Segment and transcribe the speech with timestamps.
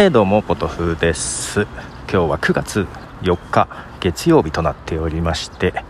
[0.00, 1.62] えー、どうもポトフです。
[1.62, 1.68] 今
[2.06, 2.86] 日は9月
[3.22, 5.82] 4日月曜日となっておりまして、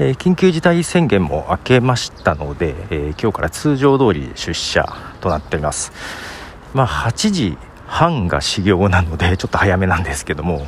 [0.00, 4.84] えー、緊急事態宣言も明けましたので、えー、今日から通常通り出社
[5.20, 5.92] となっております。
[6.74, 7.56] まあ8時
[7.86, 10.66] 半が始業なのでちょっと早めなんですけども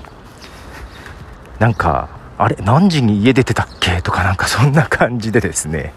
[1.58, 5.94] なんかあれ何時に家出てたっけとかなんかそんな感じでですね。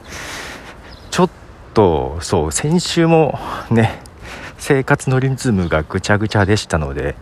[1.12, 1.30] ちょっ
[1.76, 3.38] とそう先週も
[3.70, 4.04] ね
[4.68, 7.16] 生活のリズムがぐちゃぐちゃでしたので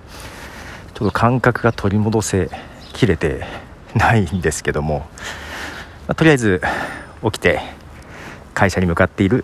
[0.94, 2.50] ちょっと感覚が取り戻せ
[2.94, 3.44] きれて
[3.96, 6.62] ないんですけども、まあ、とりあえず
[7.22, 7.60] 起きて
[8.54, 9.44] 会社に向かっている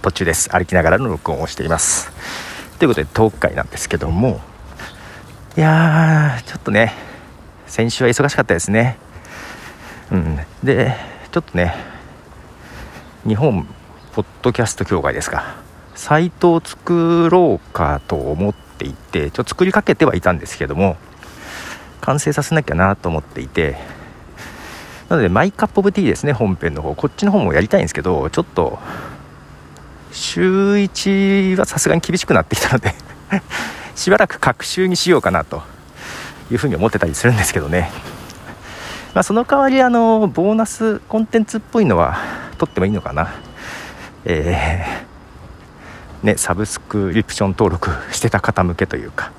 [0.00, 0.48] 途中です。
[0.48, 2.10] 歩きながらの録音をしています。
[2.78, 4.40] ということでトーク会なんですけども
[5.58, 6.94] いやーちょっとね
[7.66, 8.96] 先週は忙しかったですね。
[10.10, 10.38] うん。
[10.64, 10.94] で
[11.30, 11.74] ちょっとね
[13.26, 13.66] 日本
[14.14, 15.68] ポッドキャスト協会ですか。
[16.00, 20.96] サイトを作ろうかと思っていてちょっと作りかけてはいたんですけども
[22.00, 23.76] 完成させなきゃなと思っていて
[25.10, 26.94] なのでマイカップオブティーですね本編の方。
[26.94, 28.78] こっちの方もやりたいんですけどちょっと
[30.10, 32.94] 週1はさすがに厳しくなってきたので
[33.94, 35.62] しばらく隔週にしようかなと
[36.50, 37.92] いうふうに思ってたりするんですけどね、
[39.12, 42.16] まあ、その代わりあのボーナスコンテンツっぽいのは
[42.56, 43.34] 取ってもいいのかな。
[44.24, 45.09] えー
[46.22, 49.32] ね、サブスクリプション登録してた方向けというか、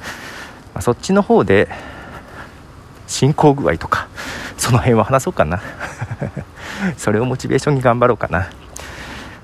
[0.74, 1.70] まあ、そっちの方で
[3.08, 4.08] 進行具合とか
[4.58, 5.60] その辺は話そうかな。
[6.98, 8.50] それをモチベーションに頑張ろうかな。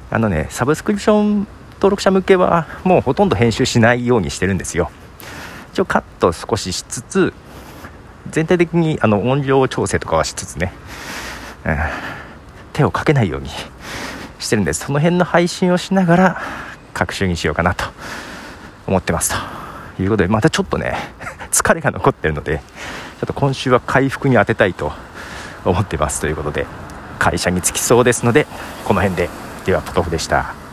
[0.09, 4.89] あのねサブスクリプション登録者向けはもうほとんど編集しないようにしてるんですよ。
[5.73, 7.33] 一応カット少ししつつ
[8.29, 10.73] 全体的にあの音量調整とかはしつつね、
[11.65, 11.77] うん、
[12.73, 13.49] 手をかけないように
[14.39, 14.85] してるんです。
[14.85, 16.41] その辺の配信をしながら
[16.97, 17.85] 各週にしようかなと
[18.87, 19.35] 思ってます
[19.97, 20.97] ということでまたちょっとね
[21.51, 22.63] 疲れが残ってるのでちょ
[23.25, 24.91] っと今週は回復に当てたいと
[25.63, 26.65] 思ってますということで
[27.19, 28.47] 会社に着きそうですので
[28.85, 29.29] この辺で
[29.65, 30.66] ではポトフでした。